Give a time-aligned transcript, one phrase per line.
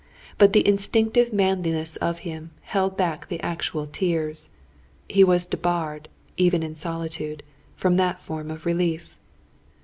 [0.39, 4.49] But the instinctive manliness of him, held back the actual tears.
[5.07, 7.43] He was debarred, even in solitude,
[7.75, 9.19] from that form of relief.